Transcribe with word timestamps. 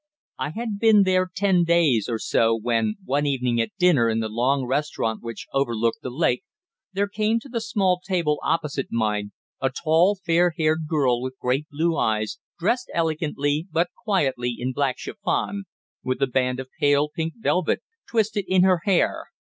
I 0.39 0.49
had 0.49 0.79
been 0.79 1.03
there 1.03 1.29
ten 1.31 1.63
days 1.63 2.09
or 2.09 2.17
so 2.17 2.57
when, 2.59 2.95
one 3.05 3.27
evening 3.27 3.61
at 3.61 3.69
dinner 3.77 4.09
in 4.09 4.19
the 4.19 4.29
long 4.29 4.65
restaurant 4.65 5.21
which 5.21 5.45
overlooked 5.53 5.99
the 6.01 6.09
lake, 6.09 6.41
there 6.91 7.07
came 7.07 7.39
to 7.41 7.49
the 7.49 7.61
small 7.61 8.01
table 8.03 8.39
opposite 8.41 8.87
mine 8.89 9.31
a 9.61 9.69
tall, 9.69 10.15
fair 10.15 10.55
haired 10.57 10.87
girl 10.89 11.21
with 11.21 11.37
great 11.39 11.67
blue 11.69 11.95
eyes, 11.97 12.39
dressed 12.57 12.89
elegantly 12.95 13.67
but 13.71 13.89
quietly 14.03 14.55
in 14.57 14.73
black 14.73 14.97
chiffon, 14.97 15.65
with 16.03 16.19
a 16.19 16.25
band 16.25 16.59
of 16.59 16.71
pale 16.79 17.07
pink 17.07 17.33
velvet 17.37 17.83
twisted 18.09 18.45
in 18.47 18.63
her 18.63 18.79
hair. 18.85 19.27